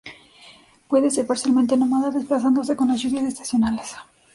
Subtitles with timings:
[0.87, 3.95] Puede ser parcialmente nómada, desplazándose con las lluvias estacionales.